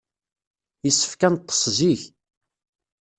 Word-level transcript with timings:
Yessefk 0.85 1.21
ad 1.27 1.31
neṭṭes 1.33 1.61
zik. 1.77 2.03